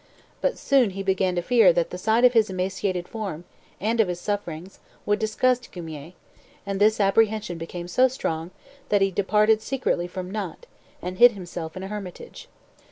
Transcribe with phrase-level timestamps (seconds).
[0.41, 3.43] But soon he began to fear that the sight of his emaciated form,
[3.79, 6.13] and of his sufferings, would disgust Guimier;
[6.65, 8.49] and this apprehension became so strong,
[8.89, 10.65] that he departed secretly from Nantes,
[11.03, 12.49] and hid himself in a hermitage.